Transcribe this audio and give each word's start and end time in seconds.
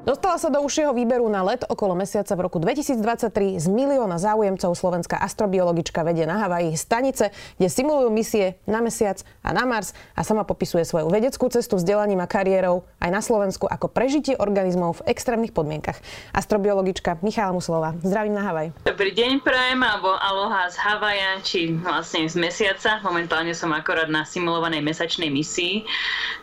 Dostala 0.00 0.40
sa 0.40 0.48
do 0.48 0.64
užšieho 0.64 0.96
výberu 0.96 1.28
na 1.28 1.44
let 1.44 1.60
okolo 1.68 1.92
mesiaca 1.92 2.32
v 2.32 2.48
roku 2.48 2.56
2023 2.56 3.60
z 3.60 3.66
milióna 3.68 4.16
záujemcov 4.16 4.72
slovenská 4.72 5.20
astrobiologička 5.20 6.00
vedie 6.00 6.24
na 6.24 6.40
Havaji 6.40 6.72
stanice, 6.72 7.28
kde 7.60 7.68
simulujú 7.68 8.08
misie 8.08 8.56
na 8.64 8.80
mesiac 8.80 9.20
a 9.44 9.52
na 9.52 9.68
Mars 9.68 9.92
a 10.16 10.24
sama 10.24 10.48
popisuje 10.48 10.88
svoju 10.88 11.12
vedeckú 11.12 11.52
cestu 11.52 11.76
vzdelaním 11.76 12.24
a 12.24 12.30
kariérou 12.32 12.88
aj 12.96 13.10
na 13.12 13.20
Slovensku 13.20 13.68
ako 13.68 13.92
prežitie 13.92 14.40
organizmov 14.40 15.04
v 15.04 15.12
extrémnych 15.12 15.52
podmienkach. 15.52 16.00
Astrobiologička 16.32 17.20
Michála 17.20 17.52
Muslová. 17.52 17.92
Zdravím 18.00 18.40
na 18.40 18.48
Havaj. 18.48 18.72
Dobrý 18.88 19.12
deň, 19.12 19.44
prajem, 19.44 19.84
alebo 19.84 20.16
aloha 20.16 20.64
z 20.72 20.80
Havaja, 20.80 21.44
či 21.44 21.76
vlastne 21.76 22.24
z 22.24 22.40
mesiaca. 22.40 23.04
Momentálne 23.04 23.52
som 23.52 23.68
akorát 23.76 24.08
na 24.08 24.24
simulovanej 24.24 24.80
mesačnej 24.80 25.28
misii, 25.28 25.84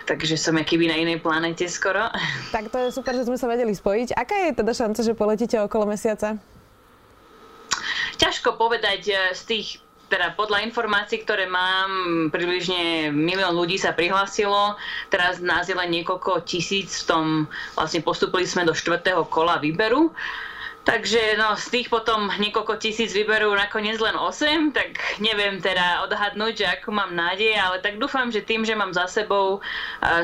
takže 0.06 0.38
som 0.38 0.54
akýby 0.62 0.86
na 0.86 1.02
inej 1.02 1.26
planete 1.26 1.66
skoro. 1.66 2.06
Tak 2.54 2.70
to 2.70 2.78
je 2.86 2.94
super, 2.94 3.18
že 3.18 3.26
sme 3.26 3.34
sa 3.34 3.47
vedeli 3.48 3.74
spojiť. 3.74 4.14
Aká 4.14 4.36
je 4.48 4.60
teda 4.60 4.72
šanca, 4.76 5.02
že 5.02 5.18
poletíte 5.18 5.58
okolo 5.64 5.90
mesiaca? 5.90 6.38
Ťažko 8.18 8.60
povedať 8.60 9.02
eh, 9.10 9.20
z 9.32 9.42
tých 9.48 9.68
teda 10.08 10.40
podľa 10.40 10.64
informácií, 10.64 11.20
ktoré 11.24 11.52
mám, 11.52 11.92
približne 12.32 13.12
milión 13.12 13.52
ľudí 13.52 13.76
sa 13.76 13.92
prihlásilo. 13.92 14.80
Teraz 15.12 15.44
nás 15.44 15.68
je 15.68 15.76
len 15.76 15.92
niekoľko 15.92 16.48
tisíc 16.48 17.04
v 17.04 17.08
tom, 17.12 17.26
vlastne 17.76 18.00
postupili 18.00 18.48
sme 18.48 18.64
do 18.64 18.72
štvrtého 18.72 19.28
kola 19.28 19.60
výberu. 19.60 20.16
Takže 20.88 21.36
no, 21.36 21.60
z 21.60 21.68
tých 21.68 21.88
potom 21.92 22.32
niekoľko 22.32 22.80
tisíc 22.80 23.12
vyberú 23.12 23.52
nakoniec 23.52 24.00
len 24.00 24.16
8, 24.16 24.72
tak 24.72 25.20
neviem 25.20 25.60
teda 25.60 26.08
odhadnúť, 26.08 26.64
že 26.64 26.66
ako 26.80 26.96
mám 26.96 27.12
nádej, 27.12 27.60
ale 27.60 27.84
tak 27.84 28.00
dúfam, 28.00 28.32
že 28.32 28.40
tým, 28.40 28.64
že 28.64 28.72
mám 28.72 28.96
za 28.96 29.04
sebou 29.12 29.60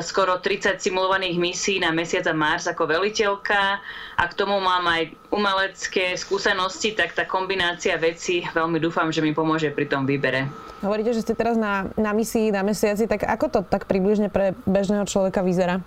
skoro 0.00 0.40
30 0.40 0.80
simulovaných 0.80 1.36
misí 1.36 1.76
na 1.76 1.92
mesiac 1.92 2.24
a 2.24 2.32
Mars 2.32 2.64
ako 2.64 2.88
veliteľka 2.88 3.76
a 4.16 4.24
k 4.24 4.32
tomu 4.32 4.56
mám 4.56 4.88
aj 4.88 5.12
umelecké 5.28 6.16
skúsenosti, 6.16 6.96
tak 6.96 7.12
tá 7.12 7.28
kombinácia 7.28 8.00
vecí 8.00 8.40
veľmi 8.56 8.80
dúfam, 8.80 9.12
že 9.12 9.20
mi 9.20 9.36
pomôže 9.36 9.68
pri 9.68 9.84
tom 9.84 10.08
výbere. 10.08 10.48
Hovoríte, 10.80 11.12
že 11.12 11.28
ste 11.28 11.36
teraz 11.36 11.60
na, 11.60 11.92
na 12.00 12.16
misii 12.16 12.48
na 12.48 12.64
mesiaci, 12.64 13.04
tak 13.04 13.28
ako 13.28 13.46
to 13.52 13.60
tak 13.68 13.84
približne 13.84 14.32
pre 14.32 14.56
bežného 14.64 15.04
človeka 15.04 15.44
vyzerá? 15.44 15.84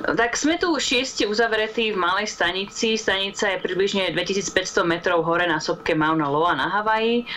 Tak 0.00 0.32
sme 0.32 0.56
tu 0.56 0.72
šiesti 0.72 1.28
uzavretí 1.28 1.92
v 1.92 2.00
malej 2.00 2.32
stanici. 2.32 2.96
Stanica 2.96 3.52
je 3.52 3.60
približne 3.60 4.08
2500 4.16 4.80
metrov 4.88 5.20
hore 5.28 5.44
na 5.44 5.60
sopke 5.60 5.92
Mauna 5.92 6.24
Loa 6.24 6.56
na 6.56 6.72
Havaji. 6.72 7.28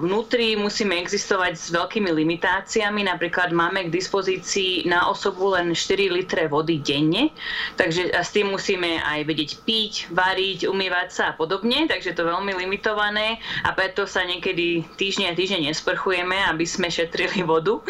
Vnútri 0.00 0.56
musíme 0.56 0.96
existovať 0.96 1.60
s 1.60 1.68
veľkými 1.68 2.08
limitáciami. 2.16 3.04
Napríklad 3.04 3.52
máme 3.52 3.86
k 3.86 3.92
dispozícii 3.92 4.88
na 4.88 5.12
osobu 5.12 5.52
len 5.52 5.76
4 5.76 6.08
litre 6.08 6.48
vody 6.48 6.80
denne. 6.80 7.28
Takže 7.76 8.08
s 8.16 8.32
tým 8.32 8.56
musíme 8.56 8.96
aj 9.04 9.28
vedieť 9.28 9.60
piť, 9.60 9.92
variť, 10.16 10.64
umývať 10.64 11.08
sa 11.12 11.24
a 11.28 11.36
podobne. 11.36 11.84
Takže 11.84 12.16
to 12.16 12.24
je 12.24 12.32
veľmi 12.32 12.56
limitované 12.56 13.36
a 13.68 13.76
preto 13.76 14.08
sa 14.08 14.24
niekedy 14.24 14.80
týždne 14.96 15.28
a 15.28 15.36
týždne 15.36 15.68
nesprchujeme, 15.68 16.40
aby 16.48 16.64
sme 16.64 16.88
šetrili 16.88 17.44
vodu. 17.44 17.84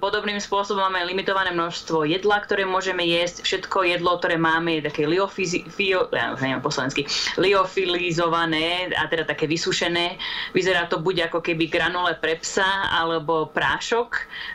Podobným 0.00 0.40
spôsobom 0.40 0.88
máme 0.88 1.04
limitované 1.04 1.52
množstvo 1.52 2.08
jedla, 2.08 2.40
ktoré 2.40 2.53
môžeme 2.62 3.02
jesť, 3.02 3.42
všetko 3.42 3.82
jedlo, 3.90 4.14
ktoré 4.22 4.38
máme, 4.38 4.78
je 4.78 4.86
také 4.86 5.10
liofizi, 5.10 5.66
fio, 5.66 6.06
ja 6.14 6.38
neviem 6.38 6.62
po 6.62 6.70
slovensky, 6.70 7.02
liofilizované 7.34 8.94
a 8.94 9.10
teda 9.10 9.26
také 9.26 9.50
vysušené. 9.50 10.14
Vyzerá 10.54 10.86
to 10.86 11.02
buď 11.02 11.34
ako 11.34 11.42
keby 11.42 11.66
granule 11.66 12.14
pre 12.22 12.38
psa 12.38 12.94
alebo 12.94 13.50
prášok. 13.50 14.10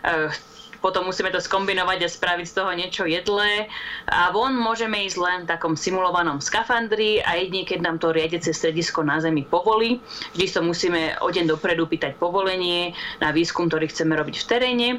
Eh, 0.07 0.31
potom 0.79 1.07
musíme 1.07 1.31
to 1.31 1.44
skombinovať 1.44 2.00
a 2.03 2.09
spraviť 2.09 2.47
z 2.47 2.56
toho 2.56 2.72
niečo 2.75 3.03
jedlé 3.06 3.67
a 4.07 4.31
von 4.31 4.56
môžeme 4.56 5.06
ísť 5.06 5.17
len 5.19 5.40
v 5.44 5.51
takom 5.51 5.75
simulovanom 5.75 6.40
skafandri 6.40 7.19
a 7.23 7.40
jedine, 7.40 7.67
keď 7.67 7.79
nám 7.84 7.97
to 8.00 8.16
riadece 8.16 8.51
stredisko 8.51 9.03
na 9.03 9.19
Zemi 9.19 9.44
povolí. 9.45 10.00
Vždy 10.34 10.45
to 10.50 10.62
musíme 10.63 11.19
o 11.19 11.28
deň 11.29 11.45
dopredu 11.51 11.85
pýtať 11.85 12.16
povolenie 12.18 12.95
na 13.19 13.29
výskum, 13.35 13.68
ktorý 13.68 13.91
chceme 13.91 14.16
robiť 14.16 14.35
v 14.41 14.47
teréne. 14.47 14.89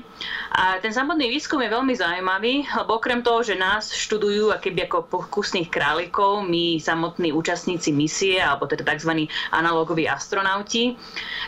A 0.54 0.78
ten 0.78 0.92
samotný 0.92 1.28
výskum 1.32 1.60
je 1.64 1.72
veľmi 1.72 1.94
zaujímavý, 1.96 2.69
lebo 2.70 3.00
okrem 3.00 3.24
toho, 3.24 3.40
že 3.42 3.56
nás 3.56 3.90
študujú 3.90 4.52
keby 4.60 4.86
ako 4.86 5.08
pokusných 5.08 5.72
králikov, 5.72 6.44
my 6.44 6.78
samotní 6.78 7.32
účastníci 7.32 7.90
misie, 7.90 8.38
alebo 8.38 8.69
teda 8.69 8.84
tzv. 8.84 9.26
analogoví 9.50 10.04
astronauti, 10.04 10.94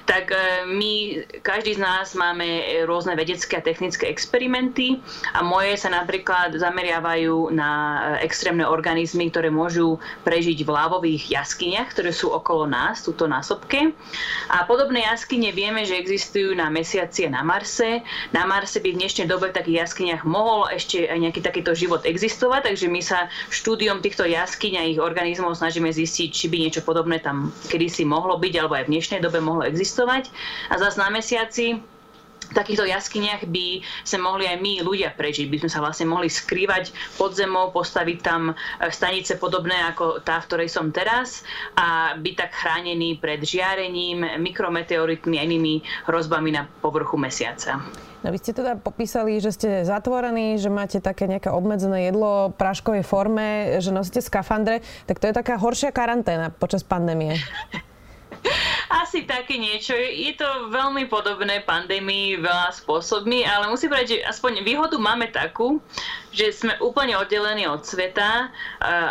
tak 0.08 0.32
e, 0.32 0.66
my, 0.66 0.92
každý 1.44 1.76
z 1.76 1.80
nás 1.82 2.14
máme 2.16 2.82
rôzne 2.88 3.14
vedecké 3.18 3.60
a 3.60 3.64
technické 3.64 4.08
experimenty 4.22 5.02
a 5.34 5.42
moje 5.42 5.74
sa 5.74 5.90
napríklad 5.90 6.54
zameriavajú 6.54 7.50
na 7.50 7.70
eh, 8.14 8.30
extrémne 8.30 8.62
organizmy, 8.62 9.26
ktoré 9.34 9.50
môžu 9.50 9.98
prežiť 10.22 10.62
v 10.62 10.70
lávových 10.70 11.34
jaskyniach, 11.34 11.90
ktoré 11.90 12.14
sú 12.14 12.30
okolo 12.30 12.70
nás, 12.70 13.02
tuto 13.02 13.26
na 13.26 13.42
sopke. 13.42 13.90
A 14.46 14.62
podobné 14.62 15.02
jaskyne 15.02 15.50
vieme, 15.50 15.82
že 15.82 15.98
existujú 15.98 16.54
na 16.54 16.70
Mesiaci 16.70 17.26
a 17.26 17.34
na 17.34 17.42
Marse. 17.42 18.06
Na 18.30 18.46
Marse 18.46 18.78
by 18.78 18.94
v 18.94 19.00
dnešnej 19.02 19.26
dobe 19.26 19.50
v 19.50 19.58
takých 19.58 19.90
jaskyniach 19.90 20.22
mohol 20.22 20.70
ešte 20.70 21.10
aj 21.10 21.18
nejaký 21.18 21.40
takýto 21.42 21.74
život 21.74 22.06
existovať, 22.06 22.70
takže 22.70 22.86
my 22.86 23.02
sa 23.02 23.26
štúdiom 23.50 23.98
týchto 23.98 24.22
jaskyň 24.22 24.72
a 24.78 24.86
ich 24.86 25.02
organizmov 25.02 25.58
snažíme 25.58 25.90
zistiť, 25.90 26.28
či 26.30 26.46
by 26.46 26.56
niečo 26.62 26.86
podobné 26.86 27.18
tam 27.18 27.50
kedysi 27.66 28.06
mohlo 28.06 28.38
byť, 28.38 28.54
alebo 28.54 28.78
aj 28.78 28.86
v 28.86 28.92
dnešnej 28.94 29.20
dobe 29.24 29.42
mohlo 29.42 29.66
existovať. 29.66 30.30
A 30.70 30.78
zase 30.78 31.02
na 31.02 31.10
Mesiaci 31.10 31.82
takýchto 32.50 32.84
jaskyniach 32.88 33.46
by 33.46 33.84
sa 34.02 34.18
mohli 34.18 34.50
aj 34.50 34.58
my 34.58 34.82
ľudia 34.82 35.14
prežiť. 35.14 35.46
By 35.46 35.58
sme 35.62 35.70
sa 35.70 35.78
vlastne 35.78 36.10
mohli 36.10 36.26
skrývať 36.26 36.90
pod 37.14 37.38
zemou, 37.38 37.70
postaviť 37.70 38.18
tam 38.18 38.50
e, 38.50 38.54
stanice 38.90 39.38
podobné 39.38 39.78
ako 39.94 40.24
tá, 40.26 40.42
v 40.42 40.46
ktorej 40.50 40.68
som 40.68 40.90
teraz 40.90 41.46
a 41.78 42.18
byť 42.18 42.34
tak 42.34 42.50
chránený 42.52 43.22
pred 43.22 43.38
žiarením, 43.42 44.42
mikrometeoritmi 44.42 45.38
a 45.38 45.46
inými 45.46 45.82
hrozbami 46.10 46.50
na 46.50 46.66
povrchu 46.66 47.14
mesiaca. 47.14 47.78
No 48.22 48.30
vy 48.30 48.38
ste 48.38 48.54
teda 48.54 48.78
popísali, 48.78 49.42
že 49.42 49.50
ste 49.50 49.82
zatvorení, 49.82 50.54
že 50.54 50.70
máte 50.70 51.02
také 51.02 51.26
nejaké 51.26 51.50
obmedzené 51.50 52.06
jedlo 52.06 52.54
v 52.54 52.58
práškovej 52.58 53.02
forme, 53.02 53.82
že 53.82 53.90
nosíte 53.90 54.22
skafandre, 54.22 54.78
tak 55.10 55.18
to 55.18 55.26
je 55.26 55.34
taká 55.34 55.58
horšia 55.58 55.90
karanténa 55.90 56.54
počas 56.54 56.86
pandémie. 56.86 57.34
Asi 58.92 59.24
také 59.24 59.56
niečo. 59.56 59.96
Je 59.96 60.36
to 60.36 60.68
veľmi 60.68 61.08
podobné 61.08 61.64
pandémii 61.64 62.36
veľa 62.44 62.76
spôsobmi, 62.76 63.40
ale 63.48 63.72
musím 63.72 63.88
povedať, 63.88 64.20
že 64.20 64.28
aspoň 64.28 64.60
výhodu 64.60 65.00
máme 65.00 65.32
takú, 65.32 65.80
že 66.32 66.48
sme 66.52 66.74
úplne 66.80 67.12
oddelení 67.14 67.68
od 67.68 67.84
sveta. 67.84 68.48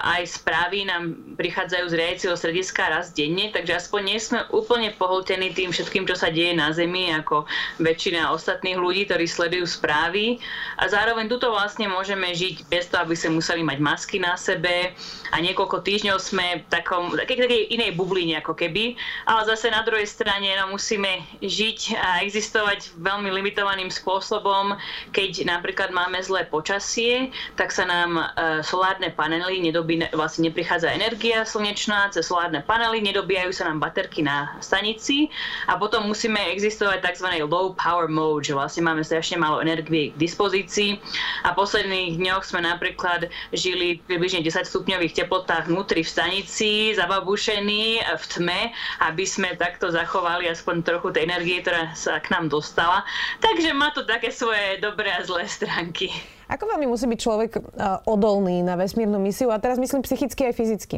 Aj 0.01 0.21
správy 0.25 0.89
nám 0.89 1.15
prichádzajú 1.37 1.85
z 1.93 1.97
riadiaceho 1.97 2.35
strediska 2.35 2.89
raz 2.89 3.13
denne, 3.13 3.53
takže 3.53 3.77
aspoň 3.77 4.01
nie 4.01 4.19
sme 4.19 4.41
úplne 4.49 4.89
pohltení 4.97 5.53
tým 5.53 5.69
všetkým, 5.69 6.09
čo 6.09 6.17
sa 6.17 6.33
deje 6.33 6.57
na 6.57 6.73
Zemi, 6.73 7.13
ako 7.13 7.45
väčšina 7.77 8.33
ostatných 8.33 8.81
ľudí, 8.81 9.05
ktorí 9.05 9.29
sledujú 9.29 9.69
správy. 9.69 10.41
A 10.81 10.89
zároveň 10.89 11.29
tuto 11.29 11.53
vlastne 11.53 11.85
môžeme 11.85 12.33
žiť 12.33 12.65
bez 12.73 12.89
toho, 12.89 13.05
aby 13.05 13.13
sme 13.13 13.37
museli 13.37 13.61
mať 13.61 13.77
masky 13.77 14.17
na 14.17 14.33
sebe 14.33 14.97
a 15.31 15.37
niekoľko 15.37 15.85
týždňov 15.85 16.17
sme 16.17 16.65
v 16.65 16.65
takom, 16.73 17.13
takej, 17.13 17.45
takej 17.45 17.61
inej 17.71 17.95
bubline 17.95 18.35
ako 18.41 18.57
keby, 18.57 18.97
ale 19.29 19.41
zase 19.45 19.69
na 19.69 19.85
druhej 19.85 20.09
strane 20.09 20.49
no, 20.57 20.73
musíme 20.73 21.21
žiť 21.39 21.79
a 21.95 22.09
existovať 22.25 22.97
veľmi 22.99 23.29
limitovaným 23.29 23.93
spôsobom, 23.93 24.75
keď 25.15 25.45
napríklad 25.47 25.93
máme 25.93 26.19
zlé 26.19 26.49
počasie, 26.49 27.10
tak 27.59 27.69
sa 27.73 27.87
nám 27.87 28.17
e, 28.17 28.25
solárne 28.61 29.11
panely, 29.13 29.59
nedobí, 29.63 30.01
vlastne 30.15 30.49
neprichádza 30.49 30.91
energia 30.91 31.43
slnečná 31.43 32.11
cez 32.13 32.27
solárne 32.27 32.63
panely, 32.63 33.03
nedobíjajú 33.03 33.51
sa 33.51 33.67
nám 33.69 33.83
baterky 33.83 34.23
na 34.23 34.55
stanici 34.63 35.27
a 35.67 35.75
potom 35.75 36.07
musíme 36.07 36.39
existovať 36.51 37.03
tzv. 37.03 37.43
low 37.45 37.73
power 37.75 38.07
mode, 38.07 38.47
že 38.47 38.57
vlastne 38.57 38.85
máme 38.85 39.03
strašne 39.03 39.37
málo 39.39 39.61
energie 39.61 40.13
k 40.13 40.19
dispozícii 40.19 40.97
a 41.45 41.53
v 41.53 41.59
posledných 41.59 42.17
dňoch 42.17 42.43
sme 42.45 42.63
napríklad 42.63 43.27
žili 43.51 44.01
v 44.01 44.15
približne 44.15 44.41
10 44.45 44.67
stupňových 44.67 45.17
teplotách 45.23 45.67
vnútri 45.67 46.03
v 46.05 46.09
stanici, 46.09 46.93
zababušení 46.95 48.01
v 48.01 48.23
tme, 48.27 48.61
aby 49.03 49.23
sme 49.27 49.57
takto 49.57 49.91
zachovali 49.91 50.47
aspoň 50.49 50.75
trochu 50.85 51.13
tej 51.15 51.27
energie, 51.27 51.61
ktorá 51.61 51.93
sa 51.93 52.19
k 52.19 52.31
nám 52.33 52.51
dostala. 52.51 53.03
Takže 53.39 53.71
má 53.73 53.89
to 53.95 54.03
také 54.03 54.29
svoje 54.29 54.79
dobré 54.79 55.11
a 55.13 55.23
zlé 55.23 55.47
stránky. 55.47 56.11
Ako 56.51 56.67
veľmi 56.67 56.83
musí 56.91 57.07
byť 57.07 57.19
človek 57.23 57.51
uh, 57.55 58.03
odolný 58.03 58.59
na 58.59 58.75
vesmírnu 58.75 59.15
misiu? 59.23 59.55
A 59.55 59.63
teraz 59.63 59.79
myslím 59.79 60.03
psychicky 60.03 60.51
aj 60.51 60.53
fyzicky. 60.59 60.97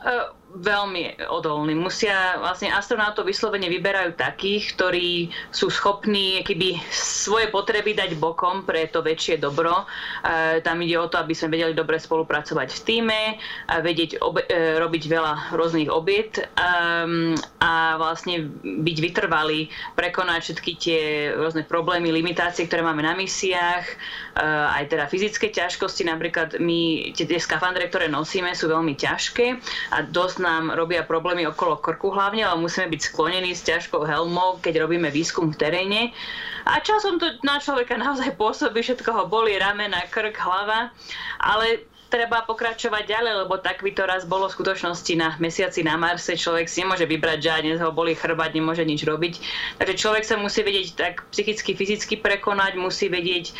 Uh, 0.00 0.32
veľmi 0.48 1.28
odolní. 1.28 1.76
Musia, 1.76 2.40
vlastne 2.40 2.72
astronautov 2.72 3.28
vyslovene 3.28 3.68
vyberajú 3.68 4.16
takých, 4.16 4.72
ktorí 4.74 5.10
sú 5.52 5.68
schopní 5.68 6.40
keby 6.40 6.80
svoje 6.88 7.52
potreby 7.52 7.92
dať 7.92 8.16
bokom 8.16 8.64
pre 8.64 8.88
to 8.88 9.04
väčšie 9.04 9.36
dobro. 9.36 9.84
E, 10.24 10.64
tam 10.64 10.80
ide 10.80 10.96
o 10.96 11.06
to, 11.06 11.20
aby 11.20 11.36
sme 11.36 11.52
vedeli 11.52 11.76
dobre 11.76 12.00
spolupracovať 12.00 12.68
v 12.72 12.80
týme, 12.80 13.20
a 13.68 13.84
vedieť 13.84 14.24
obe, 14.24 14.48
e, 14.48 14.80
robiť 14.80 15.04
veľa 15.04 15.52
rôznych 15.52 15.92
obiet 15.92 16.40
e, 16.40 16.44
a 17.60 17.72
vlastne 18.00 18.48
byť 18.64 18.96
vytrvalí, 19.04 19.68
prekonať 20.00 20.40
všetky 20.48 20.72
tie 20.80 21.02
rôzne 21.36 21.68
problémy, 21.68 22.08
limitácie, 22.08 22.64
ktoré 22.64 22.80
máme 22.80 23.04
na 23.04 23.12
misiách, 23.12 23.84
e, 23.84 23.94
aj 24.80 24.84
teda 24.88 25.04
fyzické 25.12 25.52
ťažkosti. 25.52 26.08
Napríklad 26.08 26.56
my, 26.56 27.12
tie, 27.12 27.28
tie 27.28 27.36
skafandre, 27.36 27.84
ktoré 27.92 28.08
nosíme, 28.08 28.56
sú 28.56 28.72
veľmi 28.72 28.96
ťažké 28.96 29.60
a 29.92 30.08
dosť 30.08 30.38
nám 30.48 30.72
robia 30.72 31.04
problémy 31.04 31.44
okolo 31.44 31.76
krku 31.76 32.08
hlavne, 32.08 32.40
ale 32.40 32.56
musíme 32.64 32.88
byť 32.88 33.00
sklonení 33.12 33.52
s 33.52 33.68
ťažkou 33.68 34.00
helmou, 34.08 34.56
keď 34.64 34.88
robíme 34.88 35.12
výskum 35.12 35.52
v 35.52 35.60
teréne. 35.60 36.00
A 36.64 36.80
časom 36.80 37.20
to 37.20 37.28
na 37.44 37.60
človeka 37.60 38.00
naozaj 38.00 38.32
pôsobí, 38.40 38.80
všetko 38.80 39.10
ho 39.12 39.24
boli 39.28 39.60
ramena, 39.60 40.00
krk, 40.08 40.40
hlava, 40.40 40.88
ale 41.44 41.84
treba 42.08 42.40
pokračovať 42.48 43.04
ďalej, 43.04 43.32
lebo 43.44 43.60
tak 43.60 43.84
by 43.84 43.92
to 43.92 44.08
raz 44.08 44.24
bolo 44.24 44.48
v 44.48 44.56
skutočnosti 44.56 45.12
na 45.20 45.36
mesiaci 45.36 45.84
na 45.84 46.00
Marse. 46.00 46.32
Človek 46.32 46.64
si 46.64 46.80
nemôže 46.80 47.04
vybrať, 47.04 47.38
že 47.44 47.62
dnes 47.68 47.78
ho 47.84 47.92
boli 47.92 48.16
chrbať, 48.16 48.56
nemôže 48.56 48.84
nič 48.88 49.04
robiť. 49.04 49.34
Takže 49.76 49.94
človek 50.00 50.24
sa 50.24 50.40
musí 50.40 50.64
vedieť 50.64 50.88
tak 50.96 51.14
psychicky, 51.28 51.76
fyzicky 51.76 52.16
prekonať, 52.16 52.80
musí 52.80 53.12
vedieť 53.12 53.52
uh, 53.52 53.54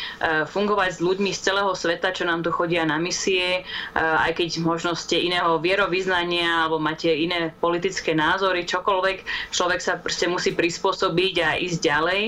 fungovať 0.49 0.97
s 0.97 0.99
ľuďmi 1.05 1.29
z 1.29 1.39
celého 1.45 1.69
sveta, 1.77 2.09
čo 2.09 2.25
nám 2.25 2.41
tu 2.41 2.49
chodia 2.49 2.81
na 2.89 2.97
misie, 2.97 3.61
uh, 3.61 4.25
aj 4.25 4.41
keď 4.41 4.65
možno 4.65 4.97
ste 4.97 5.21
iného 5.21 5.61
vierovýznania 5.61 6.65
alebo 6.65 6.81
máte 6.81 7.13
iné 7.13 7.53
politické 7.61 8.17
názory, 8.17 8.65
čokoľvek. 8.65 9.53
Človek 9.53 9.79
sa 9.79 10.01
proste 10.01 10.25
musí 10.25 10.57
prispôsobiť 10.57 11.35
a 11.45 11.49
ísť 11.61 11.79
ďalej. 11.85 12.21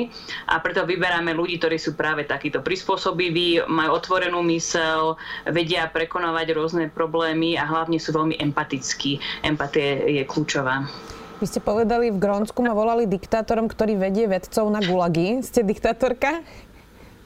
A 0.53 0.61
preto 0.61 0.85
vyberáme 0.85 1.33
ľudí, 1.33 1.57
ktorí 1.57 1.81
sú 1.81 1.97
práve 1.97 2.29
takíto 2.29 2.61
prispôsobiví, 2.61 3.65
majú 3.65 3.97
otvorenú 3.97 4.45
mysel, 4.45 5.17
vedia 5.49 5.89
pre 5.89 6.10
prekonávať 6.11 6.51
rôzne 6.51 6.91
problémy 6.91 7.55
a 7.55 7.63
hlavne 7.63 7.95
sú 7.95 8.11
veľmi 8.11 8.35
empatickí. 8.35 9.23
Empatie 9.47 10.19
je 10.19 10.23
kľúčová. 10.27 10.83
Vy 11.39 11.47
ste 11.47 11.63
povedali, 11.63 12.11
v 12.11 12.19
Grónsku 12.19 12.59
ma 12.59 12.75
volali 12.75 13.07
diktátorom, 13.07 13.71
ktorý 13.71 13.95
vedie 13.95 14.27
vedcov 14.27 14.67
na 14.67 14.83
gulagy. 14.83 15.39
Ste 15.39 15.63
diktátorka? 15.63 16.43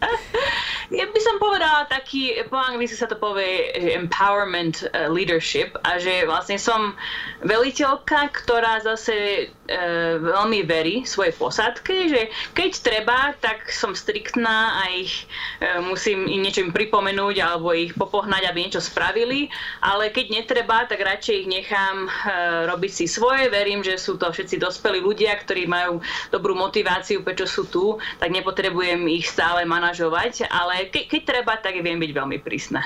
Ja 0.93 1.09
by 1.09 1.17
som 1.17 1.41
povedala 1.41 1.89
taký, 1.89 2.37
po 2.45 2.61
anglicky 2.61 2.93
sa 2.93 3.09
to 3.09 3.17
povie, 3.17 3.73
empowerment 3.97 4.85
uh, 4.93 5.09
leadership 5.09 5.73
a 5.81 5.97
že 5.97 6.29
vlastne 6.29 6.61
som 6.61 6.93
veliteľka, 7.41 8.29
ktorá 8.29 8.85
zase 8.85 9.49
uh, 9.49 10.21
veľmi 10.21 10.61
verí 10.61 11.01
svojej 11.01 11.33
posádke, 11.33 11.95
že 12.05 12.21
keď 12.53 12.71
treba, 12.85 13.33
tak 13.41 13.65
som 13.73 13.97
striktná 13.97 14.85
a 14.85 14.93
ich 14.93 15.25
uh, 15.65 15.81
musím 15.81 16.29
im 16.29 16.45
niečo 16.45 16.61
im 16.61 16.69
pripomenúť 16.69 17.35
alebo 17.41 17.73
ich 17.73 17.97
popohnať, 17.97 18.45
aby 18.45 18.69
niečo 18.69 18.83
spravili, 18.83 19.49
ale 19.81 20.13
keď 20.13 20.37
netreba, 20.37 20.85
tak 20.85 21.01
radšej 21.01 21.35
ich 21.45 21.49
nechám 21.49 22.05
uh, 22.05 22.69
robiť 22.69 22.91
si 22.93 23.05
svoje. 23.09 23.49
Verím, 23.49 23.81
že 23.81 23.97
sú 23.97 24.21
to 24.21 24.29
všetci 24.29 24.61
dospelí 24.61 25.01
ľudia, 25.01 25.33
ktorí 25.41 25.65
majú 25.65 25.97
dobrú 26.29 26.53
motiváciu, 26.53 27.25
prečo 27.25 27.49
sú 27.49 27.65
tu, 27.73 27.97
tak 28.21 28.29
nepotrebujem 28.29 29.01
ich 29.09 29.25
stále 29.25 29.65
manažovať, 29.65 30.45
ale 30.53 30.74
ale 30.75 30.91
ke, 30.91 31.07
keď 31.07 31.21
treba, 31.23 31.55
tak 31.55 31.79
viem 31.79 31.95
byť 31.95 32.11
veľmi 32.11 32.37
prísna. 32.43 32.83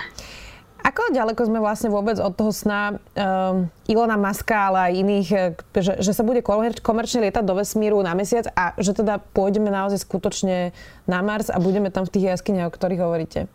Ako 0.80 1.12
ďaleko 1.12 1.44
sme 1.44 1.60
vlastne 1.60 1.92
vôbec 1.92 2.16
od 2.24 2.32
toho 2.32 2.56
sna 2.56 2.96
um, 2.96 3.68
Ilona 3.84 4.16
Maska, 4.16 4.72
ale 4.72 4.78
aj 4.80 4.94
iných, 4.96 5.30
eh, 5.36 5.52
že, 5.76 5.94
že 6.00 6.12
sa 6.16 6.24
bude 6.24 6.40
komerčne 6.80 7.28
lietať 7.28 7.44
do 7.44 7.58
vesmíru 7.60 8.00
na 8.00 8.16
mesiac 8.16 8.48
a 8.56 8.72
že 8.80 8.96
teda 8.96 9.20
pôjdeme 9.36 9.68
naozaj 9.68 10.08
skutočne 10.08 10.72
na 11.04 11.20
Mars 11.20 11.52
a 11.52 11.60
budeme 11.60 11.92
tam 11.92 12.08
v 12.08 12.14
tých 12.16 12.38
jaskyniach, 12.38 12.72
o 12.72 12.76
ktorých 12.76 13.04
hovoríte? 13.04 13.52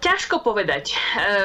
Ťažko 0.00 0.40
povedať. 0.40 0.96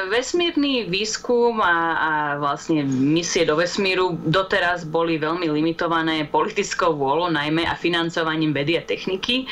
Vesmírny 0.08 0.88
výskum 0.88 1.60
a, 1.60 1.76
a 2.00 2.12
vlastne 2.40 2.80
misie 2.88 3.44
do 3.44 3.60
vesmíru 3.60 4.16
doteraz 4.24 4.88
boli 4.88 5.20
veľmi 5.20 5.44
limitované 5.52 6.24
politickou 6.24 6.96
vôľou 6.96 7.28
najmä 7.28 7.68
a 7.68 7.76
financovaním 7.76 8.56
vedy 8.56 8.80
a 8.80 8.82
techniky. 8.88 9.44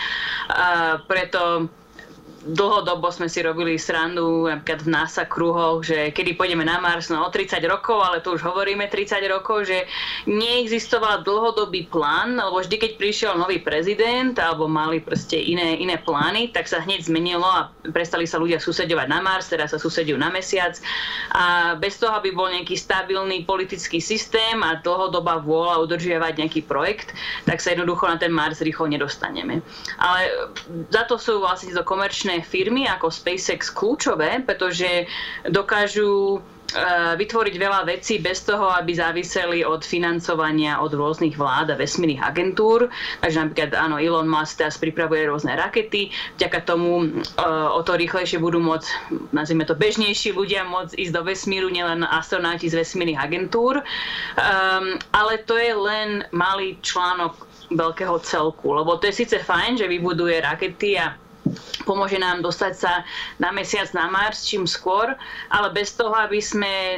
Preto 1.04 1.68
dlhodobo 2.44 3.08
sme 3.08 3.26
si 3.32 3.40
robili 3.40 3.80
srandu 3.80 4.44
napríklad 4.44 4.84
v 4.84 4.92
NASA 4.92 5.24
kruhoch, 5.24 5.80
že 5.80 6.12
kedy 6.12 6.36
pôjdeme 6.36 6.60
na 6.60 6.76
Mars, 6.76 7.08
no 7.08 7.24
o 7.24 7.32
30 7.32 7.56
rokov, 7.64 8.04
ale 8.04 8.20
tu 8.20 8.36
už 8.36 8.44
hovoríme 8.44 8.84
30 8.92 9.16
rokov, 9.32 9.64
že 9.64 9.88
neexistoval 10.28 11.24
dlhodobý 11.24 11.88
plán, 11.88 12.36
lebo 12.36 12.60
vždy, 12.60 12.76
keď 12.76 12.92
prišiel 13.00 13.32
nový 13.40 13.64
prezident 13.64 14.36
alebo 14.36 14.68
mali 14.68 15.00
proste 15.00 15.40
iné, 15.40 15.80
iné 15.80 15.96
plány, 15.96 16.52
tak 16.52 16.68
sa 16.68 16.84
hneď 16.84 17.08
zmenilo 17.08 17.48
a 17.48 17.72
prestali 17.96 18.28
sa 18.28 18.36
ľudia 18.36 18.60
susedovať 18.60 19.08
na 19.08 19.24
Mars, 19.24 19.48
teraz 19.48 19.72
sa 19.72 19.80
susedujú 19.80 20.20
na 20.20 20.28
Mesiac 20.28 20.76
a 21.32 21.74
bez 21.80 21.96
toho, 21.96 22.12
aby 22.12 22.36
bol 22.36 22.52
nejaký 22.52 22.76
stabilný 22.76 23.48
politický 23.48 24.04
systém 24.04 24.60
a 24.60 24.76
dlhodobá 24.84 25.40
vôľa 25.40 25.80
udržiavať 25.88 26.32
nejaký 26.36 26.60
projekt, 26.68 27.16
tak 27.48 27.64
sa 27.64 27.72
jednoducho 27.72 28.04
na 28.04 28.20
ten 28.20 28.30
Mars 28.30 28.60
rýchlo 28.60 28.84
nedostaneme. 28.84 29.64
Ale 29.96 30.20
za 30.92 31.08
to 31.08 31.16
sú 31.16 31.40
vlastne 31.40 31.72
to 31.72 31.80
komerčné 31.86 32.33
bezpečné 32.34 32.42
firmy 32.42 32.82
ako 32.90 33.10
SpaceX 33.10 33.70
kľúčové, 33.70 34.42
pretože 34.42 35.06
dokážu 35.46 36.42
eh, 36.74 37.14
vytvoriť 37.14 37.54
veľa 37.54 37.86
vecí 37.86 38.18
bez 38.18 38.42
toho, 38.42 38.74
aby 38.74 38.94
záviseli 38.94 39.62
od 39.62 39.86
financovania 39.86 40.82
od 40.82 40.90
rôznych 40.90 41.38
vlád 41.38 41.74
a 41.74 41.78
vesmírnych 41.78 42.22
agentúr. 42.22 42.90
Takže 43.22 43.38
napríklad 43.38 43.70
áno, 43.78 44.02
Elon 44.02 44.26
Musk 44.26 44.58
teraz 44.58 44.74
pripravuje 44.80 45.30
rôzne 45.30 45.54
rakety, 45.54 46.10
vďaka 46.40 46.58
tomu 46.66 47.22
uh, 47.22 47.70
o 47.70 47.80
to 47.86 47.94
rýchlejšie 47.94 48.42
budú 48.42 48.58
môcť, 48.58 48.88
nazvime 49.30 49.62
to 49.62 49.78
bežnejší 49.78 50.34
ľudia 50.34 50.66
môcť 50.66 50.98
ísť 50.98 51.12
do 51.14 51.22
vesmíru, 51.22 51.70
nielen 51.70 52.02
astronauti 52.02 52.66
z 52.66 52.82
vesmírnych 52.82 53.20
agentúr. 53.20 53.78
Um, 54.34 54.98
ale 55.14 55.38
to 55.46 55.54
je 55.54 55.70
len 55.70 56.26
malý 56.34 56.78
článok 56.82 57.46
veľkého 57.70 58.20
celku, 58.20 58.76
lebo 58.76 59.00
to 59.00 59.08
je 59.08 59.24
síce 59.24 59.36
fajn, 59.40 59.80
že 59.80 59.88
vybuduje 59.88 60.36
rakety 60.42 61.00
a 61.00 61.16
pomôže 61.84 62.16
nám 62.16 62.40
dostať 62.40 62.72
sa 62.74 63.04
na 63.36 63.52
mesiac, 63.52 63.86
na 63.92 64.08
Mars 64.08 64.48
čím 64.48 64.64
skôr, 64.64 65.12
ale 65.52 65.68
bez 65.70 65.92
toho, 65.92 66.12
aby 66.16 66.40
sme 66.40 66.66
e, 66.66 66.96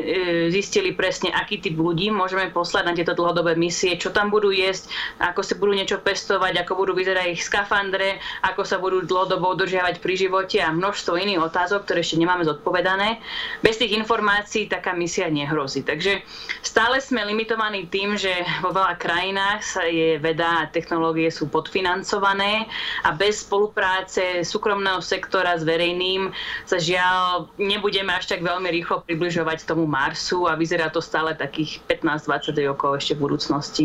zistili 0.54 0.94
presne, 0.94 1.34
aký 1.34 1.58
typ 1.58 1.74
ľudí 1.74 2.08
môžeme 2.14 2.48
poslať 2.54 2.84
na 2.86 2.94
tieto 2.94 3.12
dlhodobé 3.12 3.58
misie, 3.58 3.98
čo 3.98 4.14
tam 4.14 4.30
budú 4.30 4.54
jesť, 4.54 4.88
ako 5.18 5.40
sa 5.42 5.54
budú 5.58 5.72
niečo 5.74 5.98
pestovať, 6.00 6.62
ako 6.62 6.72
budú 6.78 6.92
vyzerať 6.94 7.34
ich 7.34 7.42
skafandre, 7.42 8.22
ako 8.46 8.62
sa 8.62 8.78
budú 8.78 9.02
dlhodobo 9.02 9.50
udržiavať 9.58 9.98
pri 9.98 10.14
živote 10.14 10.62
a 10.62 10.70
množstvo 10.70 11.18
iných 11.18 11.42
otázok, 11.42 11.84
ktoré 11.84 12.06
ešte 12.06 12.22
nemáme 12.22 12.46
zodpovedané. 12.46 13.18
Bez 13.60 13.82
tých 13.82 13.98
informácií 13.98 14.70
taká 14.70 14.94
misia 14.94 15.26
nehrozí. 15.26 15.82
Takže 15.82 16.22
stále 16.62 17.02
sme 17.02 17.26
limitovaní 17.26 17.90
tým, 17.90 18.14
že 18.14 18.30
vo 18.62 18.70
veľa 18.70 18.94
krajinách 18.96 19.60
sa 19.66 19.82
je 19.84 20.16
veda 20.22 20.64
a 20.64 20.70
technológie 20.70 21.28
sú 21.28 21.50
podfinancované 21.50 22.70
a 23.02 23.10
bez 23.12 23.42
spolupráce 23.42 24.35
súkromného 24.42 25.00
sektora 25.00 25.54
s 25.54 25.62
verejným 25.62 26.34
sa 26.66 26.76
žiaľ 26.76 27.48
nebudeme 27.56 28.12
až 28.12 28.28
tak 28.28 28.42
veľmi 28.42 28.68
rýchlo 28.68 29.06
približovať 29.06 29.64
tomu 29.64 29.88
Marsu 29.88 30.50
a 30.50 30.58
vyzerá 30.58 30.90
to 30.90 31.00
stále 31.00 31.32
takých 31.32 31.80
15-20 31.86 32.68
rokov 32.68 32.98
ešte 32.98 33.12
v 33.16 33.20
budúcnosti. 33.20 33.84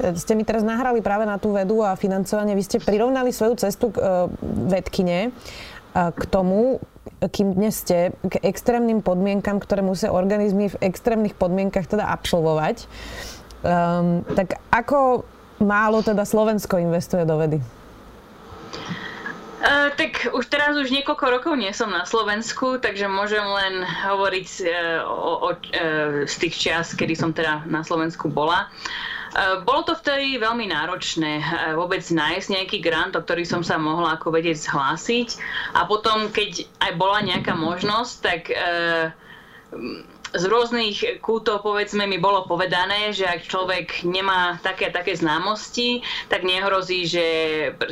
Ste 0.00 0.32
mi 0.32 0.48
teraz 0.48 0.64
nahrali 0.64 1.04
práve 1.04 1.28
na 1.28 1.36
tú 1.36 1.52
vedu 1.52 1.84
a 1.84 1.98
financovanie. 1.98 2.56
Vy 2.56 2.64
ste 2.64 2.78
prirovnali 2.80 3.34
svoju 3.34 3.60
cestu 3.60 3.92
k 3.92 4.00
uh, 4.00 4.30
vedkine 4.70 5.28
uh, 5.28 6.08
k 6.14 6.22
tomu, 6.30 6.80
kým 7.20 7.52
dnes 7.52 7.76
ste, 7.76 8.16
k 8.24 8.40
extrémnym 8.40 9.04
podmienkam, 9.04 9.60
ktoré 9.60 9.84
musia 9.84 10.08
organizmy 10.08 10.72
v 10.72 10.80
extrémnych 10.80 11.36
podmienkach 11.36 11.84
teda 11.84 12.08
absolvovať. 12.08 12.88
Um, 13.60 14.24
tak 14.32 14.56
ako 14.72 15.28
málo 15.60 16.00
teda 16.00 16.24
Slovensko 16.24 16.80
investuje 16.80 17.28
do 17.28 17.36
vedy? 17.36 17.60
Uh, 19.60 19.92
tak 19.92 20.32
už 20.32 20.48
teraz 20.48 20.72
už 20.72 20.88
niekoľko 20.88 21.26
rokov 21.36 21.52
nie 21.52 21.68
som 21.76 21.92
na 21.92 22.08
Slovensku, 22.08 22.80
takže 22.80 23.12
môžem 23.12 23.44
len 23.44 23.84
hovoriť 23.84 24.48
uh, 24.64 25.04
o, 25.04 25.32
o, 25.46 25.50
uh, 25.52 26.24
z 26.24 26.34
tých 26.40 26.54
čias, 26.56 26.96
kedy 26.96 27.12
som 27.12 27.36
teda 27.36 27.68
na 27.68 27.84
Slovensku 27.84 28.32
bola. 28.32 28.72
Bolo 29.62 29.86
to 29.86 29.94
vtedy 29.94 30.42
veľmi 30.42 30.74
náročné 30.74 31.38
vôbec 31.78 32.02
nájsť 32.02 32.50
nejaký 32.50 32.82
grant, 32.82 33.14
o 33.14 33.22
ktorý 33.22 33.46
som 33.46 33.62
sa 33.62 33.78
mohla 33.78 34.18
ako 34.18 34.34
vedieť 34.34 34.66
zhlásiť. 34.66 35.38
A 35.78 35.86
potom, 35.86 36.34
keď 36.34 36.66
aj 36.82 36.98
bola 36.98 37.22
nejaká 37.22 37.54
možnosť, 37.54 38.14
tak 38.26 38.50
z 40.30 40.44
rôznych 40.46 41.22
kútov, 41.24 41.66
povedzme, 41.66 42.06
mi 42.06 42.14
bolo 42.14 42.46
povedané, 42.46 43.10
že 43.10 43.26
ak 43.26 43.50
človek 43.50 44.06
nemá 44.06 44.62
také 44.62 44.94
také 44.94 45.18
známosti, 45.18 46.06
tak 46.30 46.46
nehrozí, 46.46 47.06
že 47.06 47.26